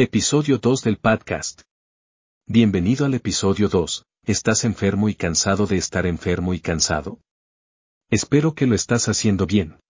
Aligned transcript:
Episodio 0.00 0.58
2 0.58 0.82
del 0.82 0.96
podcast. 0.98 1.62
Bienvenido 2.46 3.04
al 3.04 3.14
episodio 3.14 3.68
2. 3.68 4.04
¿Estás 4.26 4.62
enfermo 4.62 5.08
y 5.08 5.16
cansado 5.16 5.66
de 5.66 5.76
estar 5.76 6.06
enfermo 6.06 6.54
y 6.54 6.60
cansado? 6.60 7.18
Espero 8.08 8.54
que 8.54 8.68
lo 8.68 8.76
estás 8.76 9.08
haciendo 9.08 9.44
bien. 9.44 9.80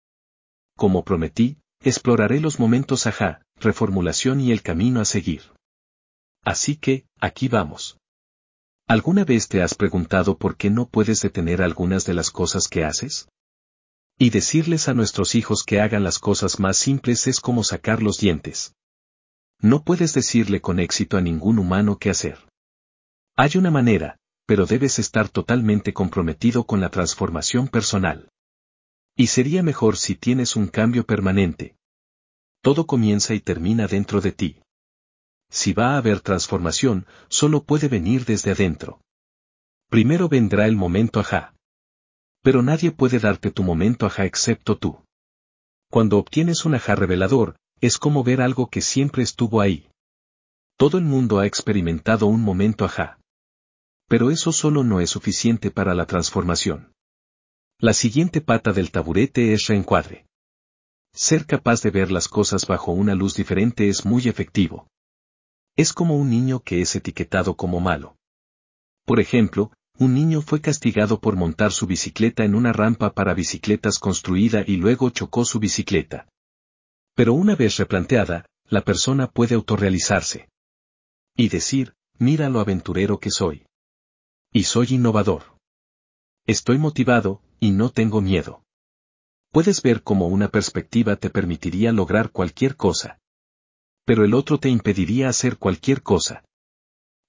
Como 0.79 1.05
prometí, 1.05 1.59
exploraré 1.83 2.41
los 2.41 2.59
momentos 2.59 3.07
ajá, 3.07 3.43
reformulación 3.57 4.41
y 4.41 4.51
el 4.51 4.63
camino 4.63 5.03
a 5.03 5.05
seguir. 5.05 5.43
Así 6.43 6.77
que, 6.77 7.05
aquí 7.21 7.49
vamos. 7.49 7.99
¿Alguna 8.87 9.27
vez 9.27 9.49
te 9.49 9.61
has 9.61 9.75
preguntado 9.75 10.39
por 10.39 10.57
qué 10.57 10.71
no 10.71 10.89
puedes 10.89 11.21
detener 11.21 11.61
algunas 11.61 12.07
de 12.07 12.15
las 12.15 12.31
cosas 12.31 12.69
que 12.69 12.83
haces? 12.83 13.29
Y 14.19 14.31
decirles 14.31 14.89
a 14.89 14.95
nuestros 14.95 15.35
hijos 15.35 15.65
que 15.65 15.83
hagan 15.83 16.03
las 16.03 16.19
cosas 16.19 16.59
más 16.61 16.79
simples 16.79 17.27
es 17.27 17.41
como 17.41 17.63
sacar 17.63 18.03
los 18.03 18.17
dientes. 18.17 18.73
No 19.61 19.83
puedes 19.83 20.15
decirle 20.15 20.61
con 20.61 20.79
éxito 20.79 21.17
a 21.17 21.21
ningún 21.21 21.59
humano 21.59 21.99
qué 21.99 22.11
hacer. 22.11 22.39
Hay 23.37 23.57
una 23.57 23.71
manera, 23.71 24.17
pero 24.47 24.67
debes 24.67 24.99
estar 24.99 25.29
totalmente 25.29 25.93
comprometido 25.93 26.65
con 26.65 26.81
la 26.81 26.91
transformación 26.91 27.69
personal. 27.69 28.31
Y 29.17 29.27
sería 29.27 29.63
mejor 29.63 29.97
si 29.97 30.15
tienes 30.15 30.55
un 30.55 30.69
cambio 30.69 31.05
permanente. 31.05 31.77
Todo 32.63 32.87
comienza 32.87 33.35
y 33.35 33.41
termina 33.41 33.89
dentro 33.89 34.21
de 34.21 34.33
ti. 34.33 34.63
Si 35.51 35.73
va 35.73 35.95
a 35.95 35.99
haber 35.99 36.21
transformación, 36.21 37.07
solo 37.29 37.65
puede 37.65 37.89
venir 37.89 38.25
desde 38.25 38.53
adentro. 38.53 39.01
Primero 39.89 40.29
vendrá 40.29 40.67
el 40.67 40.77
momento 40.77 41.19
ajá. 41.19 41.55
Pero 42.43 42.63
nadie 42.63 42.93
puede 42.93 43.19
darte 43.19 43.51
tu 43.51 43.65
momento 43.65 44.07
ajá 44.07 44.25
excepto 44.25 44.79
tú. 44.79 45.03
Cuando 45.91 46.19
obtienes 46.19 46.65
un 46.65 46.75
ajá 46.75 46.95
revelador, 46.95 47.57
es 47.81 47.99
como 47.99 48.25
ver 48.25 48.41
algo 48.41 48.69
que 48.69 48.81
siempre 48.81 49.23
estuvo 49.23 49.61
ahí. 49.61 49.89
Todo 50.77 50.99
el 50.99 51.05
mundo 51.05 51.39
ha 51.39 51.47
experimentado 51.47 52.27
un 52.27 52.41
momento 52.41 52.85
ajá. 52.85 53.19
Pero 54.09 54.31
eso 54.31 54.53
solo 54.53 54.85
no 54.85 55.01
es 55.01 55.11
suficiente 55.11 55.71
para 55.71 55.95
la 55.95 56.07
transformación. 56.07 56.93
La 57.81 57.93
siguiente 57.93 58.41
pata 58.41 58.73
del 58.73 58.91
taburete 58.91 59.53
es 59.53 59.67
reencuadre. 59.67 60.27
Ser 61.13 61.47
capaz 61.47 61.83
de 61.83 61.91
ver 61.91 62.11
las 62.11 62.29
cosas 62.29 62.67
bajo 62.67 62.93
una 62.93 63.15
luz 63.15 63.35
diferente 63.35 63.89
es 63.89 64.05
muy 64.05 64.29
efectivo. 64.29 64.89
Es 65.77 65.93
como 65.93 66.17
un 66.17 66.31
niño 66.31 66.61
que 66.61 66.81
es 66.81 66.97
etiquetado 66.97 67.57
como 67.57 67.81
malo. 67.81 68.17
Por 69.05 69.21
ejemplo, 69.21 69.73
un 69.99 70.15
niño 70.15 70.43
fue 70.43 70.61
castigado 70.61 71.21
por 71.21 71.35
montar 71.37 71.73
su 71.73 71.87
bicicleta 71.87 72.45
en 72.45 72.55
una 72.55 72.73
rampa 72.73 73.13
para 73.13 73.35
bicicletas 73.35 73.99
construida 73.99 74.63
y 74.67 74.77
luego 74.77 75.11
chocó 75.11 75.45
su 75.45 75.59
bicicleta. 75.59 76.29
Pero 77.19 77.35
una 77.35 77.57
vez 77.57 77.79
replanteada, 77.79 78.47
la 78.69 78.83
persona 78.83 79.27
puede 79.27 79.57
autorrealizarse. 79.57 80.49
Y 81.37 81.49
decir, 81.49 81.95
mira 82.17 82.49
lo 82.49 82.61
aventurero 82.61 83.19
que 83.19 83.33
soy. 83.33 83.67
Y 84.53 84.63
soy 84.63 84.87
innovador. 84.91 85.59
Estoy 86.47 86.79
motivado, 86.79 87.43
y 87.59 87.73
no 87.73 87.91
tengo 87.91 88.21
miedo. 88.21 88.63
Puedes 89.51 89.83
ver 89.83 90.05
cómo 90.05 90.29
una 90.29 90.47
perspectiva 90.47 91.17
te 91.17 91.29
permitiría 91.29 91.91
lograr 91.91 92.31
cualquier 92.31 92.77
cosa. 92.77 93.19
Pero 94.05 94.25
el 94.25 94.33
otro 94.33 94.61
te 94.61 94.69
impediría 94.69 95.29
hacer 95.29 95.57
cualquier 95.57 96.05
cosa. 96.05 96.45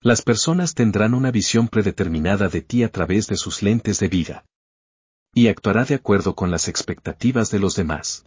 Las 0.02 0.22
personas 0.22 0.76
tendrán 0.76 1.16
una 1.16 1.32
visión 1.32 1.68
predeterminada 1.68 2.48
de 2.48 2.62
ti 2.62 2.84
a 2.84 2.92
través 2.92 3.26
de 3.26 3.38
sus 3.38 3.64
lentes 3.64 3.98
de 3.98 4.08
vida. 4.08 4.46
Y 5.34 5.48
actuará 5.48 5.84
de 5.84 5.96
acuerdo 5.96 6.36
con 6.36 6.52
las 6.52 6.68
expectativas 6.68 7.50
de 7.50 7.58
los 7.58 7.76
demás 7.76 8.24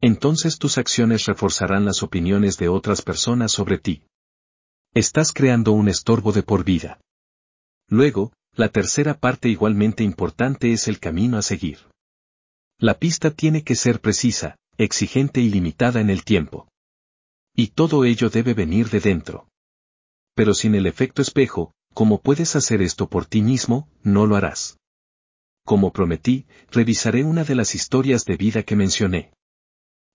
entonces 0.00 0.58
tus 0.58 0.78
acciones 0.78 1.26
reforzarán 1.26 1.84
las 1.84 2.02
opiniones 2.02 2.58
de 2.58 2.68
otras 2.68 3.02
personas 3.02 3.52
sobre 3.52 3.78
ti. 3.78 4.02
Estás 4.92 5.32
creando 5.32 5.72
un 5.72 5.88
estorbo 5.88 6.32
de 6.32 6.42
por 6.42 6.64
vida. 6.64 7.00
Luego, 7.88 8.32
la 8.52 8.68
tercera 8.68 9.14
parte 9.14 9.48
igualmente 9.48 10.04
importante 10.04 10.72
es 10.72 10.86
el 10.88 11.00
camino 11.00 11.36
a 11.36 11.42
seguir. 11.42 11.78
La 12.78 12.98
pista 12.98 13.30
tiene 13.30 13.64
que 13.64 13.74
ser 13.74 14.00
precisa, 14.00 14.56
exigente 14.78 15.40
y 15.40 15.50
limitada 15.50 16.00
en 16.00 16.10
el 16.10 16.24
tiempo. 16.24 16.68
Y 17.54 17.68
todo 17.68 18.04
ello 18.04 18.30
debe 18.30 18.54
venir 18.54 18.90
de 18.90 19.00
dentro. 19.00 19.48
Pero 20.34 20.54
sin 20.54 20.74
el 20.74 20.86
efecto 20.86 21.22
espejo, 21.22 21.72
como 21.92 22.20
puedes 22.20 22.56
hacer 22.56 22.82
esto 22.82 23.08
por 23.08 23.26
ti 23.26 23.42
mismo, 23.42 23.88
no 24.02 24.26
lo 24.26 24.36
harás. 24.36 24.78
Como 25.64 25.92
prometí, 25.92 26.46
revisaré 26.70 27.24
una 27.24 27.44
de 27.44 27.54
las 27.54 27.74
historias 27.74 28.24
de 28.24 28.36
vida 28.36 28.64
que 28.64 28.76
mencioné. 28.76 29.32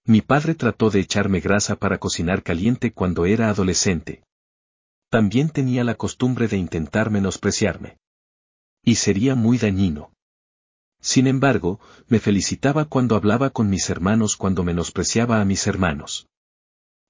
Mi 0.09 0.22
padre 0.22 0.56
trató 0.56 0.90
de 0.90 1.02
echarme 1.02 1.40
grasa 1.40 1.75
para 1.75 2.00
cocinar 2.00 2.42
caliente 2.42 2.92
cuando 2.92 3.28
era 3.28 3.47
adolescente. 3.47 4.24
También 5.12 5.52
tenía 5.52 5.84
la 5.84 5.94
costumbre 5.94 6.47
de 6.47 6.58
intentar 6.58 7.12
menospreciarme. 7.12 8.00
Y 8.84 8.96
sería 8.96 9.36
muy 9.36 9.59
dañino. 9.59 10.12
Sin 11.00 11.28
embargo, 11.28 11.80
me 12.08 12.18
felicitaba 12.18 12.86
cuando 12.86 13.16
hablaba 13.16 13.52
con 13.52 13.70
mis 13.70 13.88
hermanos 13.92 14.36
cuando 14.36 14.64
menospreciaba 14.64 15.42
a 15.42 15.46
mis 15.46 15.68
hermanos. 15.68 16.26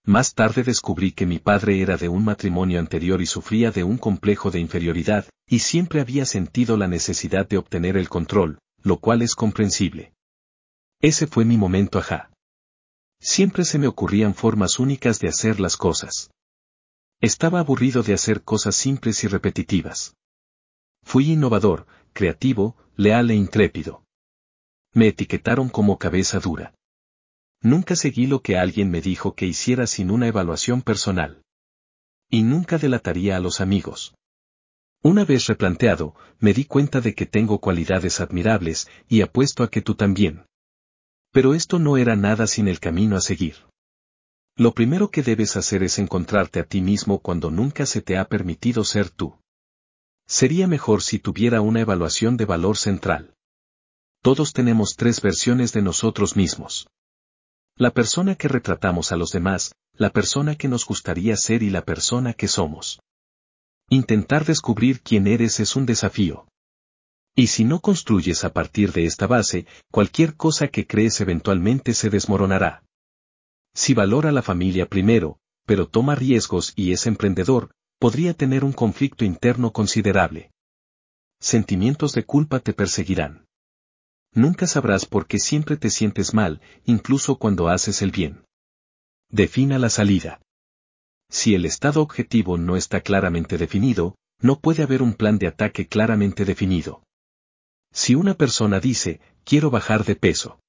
Más 0.04 0.34
tarde 0.34 0.64
descubrí 0.64 1.14
que 1.14 1.26
mi 1.26 1.40
padre 1.40 1.81
era 1.81 1.96
de 1.96 2.10
un 2.10 2.26
matrimonio 2.26 2.80
anterior 2.80 3.22
y 3.22 3.28
sufría 3.28 3.72
de 3.72 3.86
un 3.86 3.98
complejo 3.98 4.52
de 4.52 4.60
inferioridad, 4.60 5.26
y 5.48 5.60
siempre 5.60 6.02
había 6.02 6.26
sentido 6.26 6.76
la 6.76 6.90
necesidad 6.90 7.48
de 7.48 7.60
obtener 7.60 7.96
el 7.96 8.10
control, 8.10 8.60
lo 8.84 9.00
cual 9.00 9.22
es 9.22 9.36
comprensible. 9.36 10.12
Ese 11.00 11.28
fue 11.28 11.46
mi 11.46 11.56
momento 11.56 11.98
ajá. 11.98 12.30
Siempre 13.22 13.66
se 13.66 13.78
me 13.80 13.88
ocurrían 13.88 14.34
formas 14.34 14.80
únicas 14.80 15.19
de 15.19 15.28
hacer 15.28 15.59
las 15.59 15.78
cosas. 15.78 16.31
Estaba 17.22 17.59
aburrido 17.59 18.02
de 18.02 18.13
hacer 18.13 18.44
cosas 18.44 18.75
simples 18.75 19.24
y 19.24 19.28
repetitivas. 19.28 20.16
Fui 21.03 21.31
innovador, 21.31 21.85
creativo, 22.13 22.78
leal 22.96 23.30
e 23.31 23.35
intrépido. 23.35 24.03
Me 24.94 25.07
etiquetaron 25.07 25.69
como 25.69 25.97
cabeza 25.97 26.40
dura. 26.40 26.74
Nunca 27.62 27.97
seguí 27.97 28.25
lo 28.25 28.41
que 28.41 28.57
alguien 28.57 28.90
me 28.90 29.02
dijo 29.02 29.36
que 29.36 29.46
hiciera 29.46 29.86
sin 29.86 30.12
una 30.12 30.28
evaluación 30.28 30.81
personal. 30.81 31.41
Y 32.30 32.44
nunca 32.44 32.78
delataría 32.78 33.36
a 33.36 33.40
los 33.40 33.59
amigos. 33.59 34.16
Una 35.01 35.25
vez 35.25 35.47
replanteado, 35.47 36.16
me 36.40 36.53
di 36.53 36.66
cuenta 36.66 37.01
de 37.01 37.16
que 37.16 37.25
tengo 37.25 37.59
cualidades 37.59 38.22
admirables, 38.22 38.90
y 39.07 39.22
apuesto 39.22 39.63
a 39.63 39.69
que 39.69 39.81
tú 39.81 39.96
también. 39.96 40.46
Pero 41.31 41.53
esto 41.53 41.79
no 41.79 41.97
era 41.97 42.16
nada 42.16 42.47
sin 42.47 42.67
el 42.67 42.79
camino 42.79 43.16
a 43.16 43.22
seguir. 43.22 43.56
Lo 44.56 44.73
primero 44.73 45.09
que 45.09 45.23
debes 45.23 45.56
hacer 45.56 45.84
es 45.84 46.00
encontrarte 46.00 46.59
a 46.59 46.66
ti 46.66 46.81
mismo 46.81 47.19
cuando 47.19 47.50
nunca 47.50 47.85
se 47.85 48.01
te 48.01 48.17
ha 48.17 48.28
permitido 48.28 48.84
ser 48.84 49.09
tú. 49.09 49.39
Sería 50.28 50.68
mejor 50.68 51.01
si 51.01 51.18
tuviera 51.18 51.62
una 51.62 51.79
evaluación 51.79 52.35
de 52.35 52.45
valor 52.45 52.78
central. 52.78 53.34
Todos 54.22 54.51
tenemos 54.51 54.95
tres 54.97 55.22
versiones 55.22 55.72
de 55.72 55.81
nosotros 55.81 56.35
mismos. 56.35 56.89
La 57.78 57.91
persona 57.91 58.35
que 58.35 58.50
retratamos 58.50 59.13
a 59.13 59.16
los 59.16 59.31
demás, 59.31 59.73
la 59.94 60.09
persona 60.09 60.56
que 60.56 60.68
nos 60.68 60.85
gustaría 60.85 61.38
ser 61.38 61.63
y 61.63 61.69
la 61.69 61.85
persona 61.85 62.34
que 62.34 62.50
somos. 62.50 63.00
Intentar 63.89 64.44
descubrir 64.44 65.01
quién 65.01 65.25
eres 65.25 65.62
es 65.62 65.78
un 65.78 65.85
desafío. 65.85 66.49
Y 67.35 67.47
si 67.47 67.63
no 67.63 67.79
construyes 67.79 68.44
a 68.44 68.53
partir 68.53 68.91
de 68.91 69.06
esta 69.06 69.28
base, 69.28 69.66
cualquier 69.91 70.35
cosa 70.35 70.67
que 70.67 70.85
crees 70.85 71.22
eventualmente 71.22 71.94
se 71.94 72.09
desmoronará. 72.09 72.84
Si 73.73 73.94
valora 73.94 74.31
la 74.31 74.41
familia 74.41 74.88
primero, 74.88 75.39
pero 75.66 75.88
toma 75.88 76.16
riesgos 76.16 76.73
y 76.75 76.91
es 76.91 77.06
emprendedor, 77.06 77.72
podría 78.00 78.34
tener 78.34 78.63
un 78.63 78.73
conflicto 78.73 79.23
interno 79.25 79.72
considerable. 79.72 80.51
Sentimientos 81.39 82.13
de 82.13 82.25
culpa 82.25 82.59
te 82.59 82.73
perseguirán. 82.73 83.45
Nunca 84.34 84.68
sabrás 84.68 85.06
por 85.06 85.28
qué 85.28 85.39
siempre 85.39 85.78
te 85.78 85.89
sientes 85.89 86.34
mal, 86.34 86.62
incluso 86.85 87.38
cuando 87.38 87.69
haces 87.69 88.01
el 88.01 88.12
bien. 88.12 88.44
Defina 89.29 89.79
la 89.79 89.89
salida. 89.89 90.41
Si 91.29 91.56
el 91.56 91.66
estado 91.66 92.01
objetivo 92.01 92.57
no 92.57 92.75
está 92.75 93.01
claramente 93.01 93.57
definido, 93.57 94.15
no 94.42 94.59
puede 94.59 94.83
haber 94.83 95.01
un 95.01 95.13
plan 95.13 95.38
de 95.38 95.48
ataque 95.48 95.88
claramente 95.88 96.45
definido. 96.45 97.04
Si 97.91 98.15
una 98.15 98.36
persona 98.36 98.80
dice, 98.80 99.19
quiero 99.44 99.69
bajar 99.69 100.06
de 100.06 100.15
peso. 100.15 100.59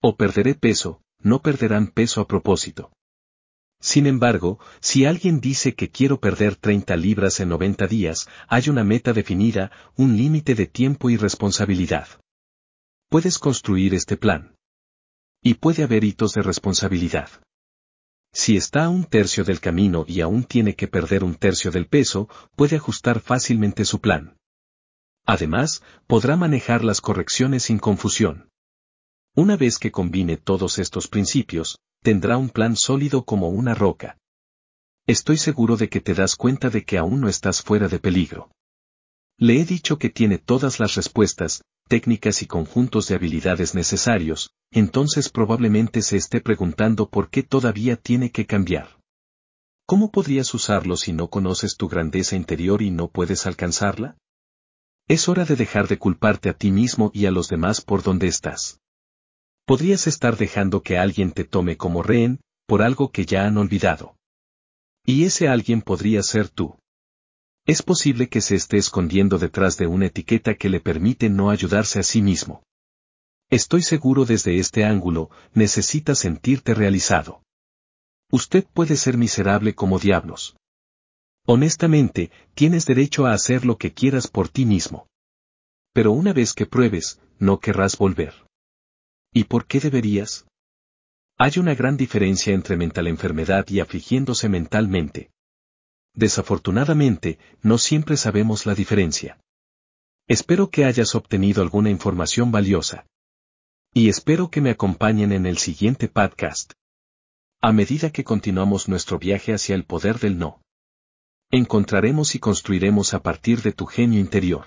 O 0.00 0.16
perderé 0.16 0.54
peso, 0.54 1.00
no 1.20 1.42
perderán 1.42 1.88
peso 1.88 2.20
a 2.20 2.28
propósito. 2.28 2.92
Sin 3.80 4.06
embargo, 4.06 4.58
si 4.80 5.04
alguien 5.04 5.40
dice 5.40 5.74
que 5.74 5.90
quiero 5.90 6.18
perder 6.20 6.56
30 6.56 6.96
libras 6.96 7.40
en 7.40 7.50
90 7.50 7.86
días, 7.86 8.28
hay 8.48 8.68
una 8.68 8.84
meta 8.84 9.12
definida, 9.12 9.70
un 9.96 10.16
límite 10.16 10.54
de 10.54 10.66
tiempo 10.66 11.10
y 11.10 11.16
responsabilidad. 11.16 12.08
Puedes 13.08 13.38
construir 13.38 13.94
este 13.94 14.16
plan. 14.16 14.54
Y 15.42 15.54
puede 15.54 15.84
haber 15.84 16.04
hitos 16.04 16.32
de 16.32 16.42
responsabilidad. 16.42 17.28
Si 18.32 18.56
está 18.56 18.84
a 18.84 18.88
un 18.88 19.04
tercio 19.04 19.44
del 19.44 19.60
camino 19.60 20.04
y 20.08 20.20
aún 20.20 20.44
tiene 20.44 20.74
que 20.74 20.88
perder 20.88 21.22
un 21.22 21.36
tercio 21.36 21.70
del 21.70 21.86
peso, 21.86 22.28
puede 22.54 22.76
ajustar 22.76 23.20
fácilmente 23.20 23.84
su 23.84 24.00
plan. 24.00 24.36
Además, 25.26 25.82
podrá 26.06 26.36
manejar 26.36 26.84
las 26.84 27.00
correcciones 27.00 27.64
sin 27.64 27.78
confusión. 27.78 28.48
Una 29.34 29.56
vez 29.56 29.78
que 29.78 29.90
combine 29.90 30.36
todos 30.36 30.78
estos 30.78 31.08
principios, 31.08 31.78
tendrá 32.02 32.38
un 32.38 32.48
plan 32.48 32.76
sólido 32.76 33.24
como 33.24 33.48
una 33.48 33.74
roca. 33.74 34.16
Estoy 35.06 35.36
seguro 35.36 35.76
de 35.76 35.88
que 35.88 36.00
te 36.00 36.14
das 36.14 36.36
cuenta 36.36 36.70
de 36.70 36.84
que 36.84 36.96
aún 36.96 37.20
no 37.20 37.28
estás 37.28 37.62
fuera 37.62 37.88
de 37.88 37.98
peligro. 37.98 38.50
Le 39.36 39.60
he 39.60 39.64
dicho 39.64 39.98
que 39.98 40.10
tiene 40.10 40.38
todas 40.38 40.80
las 40.80 40.94
respuestas, 40.94 41.62
técnicas 41.88 42.42
y 42.42 42.46
conjuntos 42.46 43.08
de 43.08 43.16
habilidades 43.16 43.74
necesarios, 43.74 44.50
entonces 44.70 45.28
probablemente 45.28 46.02
se 46.02 46.16
esté 46.16 46.40
preguntando 46.40 47.08
por 47.08 47.30
qué 47.30 47.42
todavía 47.42 47.96
tiene 47.96 48.30
que 48.30 48.46
cambiar. 48.46 48.98
¿Cómo 49.86 50.10
podrías 50.10 50.52
usarlo 50.54 50.96
si 50.96 51.12
no 51.12 51.28
conoces 51.28 51.76
tu 51.76 51.88
grandeza 51.88 52.34
interior 52.34 52.82
y 52.82 52.90
no 52.90 53.08
puedes 53.08 53.46
alcanzarla? 53.46 54.16
Es 55.08 55.28
hora 55.28 55.44
de 55.44 55.54
dejar 55.54 55.86
de 55.86 55.98
culparte 55.98 56.48
a 56.48 56.54
ti 56.54 56.72
mismo 56.72 57.12
y 57.14 57.26
a 57.26 57.30
los 57.30 57.48
demás 57.48 57.80
por 57.80 58.02
donde 58.02 58.26
estás. 58.26 58.80
Podrías 59.64 60.08
estar 60.08 60.36
dejando 60.36 60.82
que 60.82 60.98
alguien 60.98 61.30
te 61.30 61.44
tome 61.44 61.76
como 61.76 62.02
rehén, 62.02 62.40
por 62.66 62.82
algo 62.82 63.12
que 63.12 63.24
ya 63.24 63.46
han 63.46 63.56
olvidado. 63.56 64.16
Y 65.04 65.24
ese 65.24 65.46
alguien 65.46 65.82
podría 65.82 66.22
ser 66.24 66.48
tú. 66.48 66.76
Es 67.66 67.82
posible 67.82 68.28
que 68.28 68.40
se 68.40 68.56
esté 68.56 68.78
escondiendo 68.78 69.38
detrás 69.38 69.76
de 69.76 69.86
una 69.86 70.06
etiqueta 70.06 70.54
que 70.54 70.68
le 70.68 70.80
permite 70.80 71.30
no 71.30 71.50
ayudarse 71.50 72.00
a 72.00 72.02
sí 72.02 72.20
mismo. 72.20 72.64
Estoy 73.48 73.82
seguro 73.82 74.24
desde 74.24 74.58
este 74.58 74.84
ángulo, 74.84 75.30
necesitas 75.54 76.18
sentirte 76.18 76.74
realizado. 76.74 77.42
Usted 78.32 78.66
puede 78.72 78.96
ser 78.96 79.16
miserable 79.16 79.76
como 79.76 80.00
diablos. 80.00 80.56
Honestamente, 81.48 82.32
tienes 82.54 82.86
derecho 82.86 83.24
a 83.24 83.32
hacer 83.32 83.64
lo 83.64 83.78
que 83.78 83.94
quieras 83.94 84.26
por 84.26 84.48
ti 84.48 84.66
mismo. 84.66 85.06
Pero 85.92 86.10
una 86.10 86.32
vez 86.32 86.52
que 86.52 86.66
pruebes, 86.66 87.20
no 87.38 87.60
querrás 87.60 87.96
volver. 87.96 88.34
¿Y 89.32 89.44
por 89.44 89.66
qué 89.66 89.78
deberías? 89.78 90.44
Hay 91.38 91.52
una 91.58 91.74
gran 91.74 91.96
diferencia 91.96 92.52
entre 92.52 92.76
mental 92.76 93.06
enfermedad 93.06 93.64
y 93.68 93.78
afligiéndose 93.78 94.48
mentalmente. 94.48 95.30
Desafortunadamente, 96.14 97.38
no 97.62 97.78
siempre 97.78 98.16
sabemos 98.16 98.66
la 98.66 98.74
diferencia. 98.74 99.38
Espero 100.26 100.70
que 100.70 100.84
hayas 100.84 101.14
obtenido 101.14 101.62
alguna 101.62 101.90
información 101.90 102.50
valiosa. 102.50 103.06
Y 103.94 104.08
espero 104.08 104.50
que 104.50 104.60
me 104.60 104.70
acompañen 104.70 105.30
en 105.30 105.46
el 105.46 105.58
siguiente 105.58 106.08
podcast. 106.08 106.72
A 107.60 107.72
medida 107.72 108.10
que 108.10 108.24
continuamos 108.24 108.88
nuestro 108.88 109.18
viaje 109.18 109.54
hacia 109.54 109.76
el 109.76 109.84
poder 109.84 110.18
del 110.18 110.38
no. 110.38 110.60
Encontraremos 111.50 112.34
y 112.34 112.40
construiremos 112.40 113.14
a 113.14 113.22
partir 113.22 113.62
de 113.62 113.72
tu 113.72 113.86
genio 113.86 114.18
interior. 114.18 114.66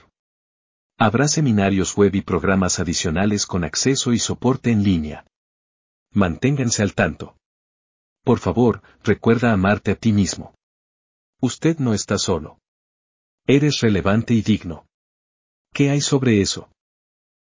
Habrá 0.97 1.27
seminarios 1.27 1.95
web 1.95 2.15
y 2.15 2.21
programas 2.21 2.79
adicionales 2.79 3.45
con 3.45 3.63
acceso 3.63 4.13
y 4.13 4.19
soporte 4.19 4.71
en 4.71 4.83
línea. 4.83 5.25
Manténganse 6.11 6.81
al 6.81 6.93
tanto. 6.93 7.37
Por 8.23 8.39
favor, 8.39 8.81
recuerda 9.03 9.51
amarte 9.51 9.91
a 9.91 9.95
ti 9.95 10.11
mismo. 10.11 10.55
Usted 11.41 11.79
no 11.79 11.93
está 11.93 12.17
solo. 12.17 12.59
Eres 13.47 13.81
relevante 13.81 14.33
y 14.33 14.41
digno. 14.41 14.85
¿Qué 15.73 15.89
hay 15.89 16.01
sobre 16.01 16.41
eso? 16.41 16.69